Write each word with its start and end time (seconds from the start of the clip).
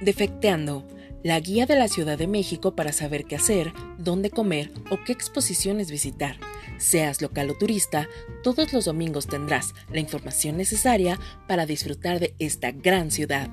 Defecteando, 0.00 0.86
la 1.22 1.40
guía 1.40 1.64
de 1.66 1.74
la 1.74 1.88
Ciudad 1.88 2.18
de 2.18 2.26
México 2.26 2.76
para 2.76 2.92
saber 2.92 3.24
qué 3.24 3.36
hacer, 3.36 3.72
dónde 3.98 4.30
comer 4.30 4.70
o 4.90 4.98
qué 5.04 5.12
exposiciones 5.12 5.90
visitar. 5.90 6.36
Seas 6.78 7.22
local 7.22 7.50
o 7.50 7.54
turista, 7.54 8.06
todos 8.42 8.72
los 8.72 8.84
domingos 8.84 9.26
tendrás 9.26 9.74
la 9.90 10.00
información 10.00 10.56
necesaria 10.56 11.18
para 11.48 11.64
disfrutar 11.64 12.20
de 12.20 12.34
esta 12.38 12.70
gran 12.70 13.10
ciudad. 13.10 13.48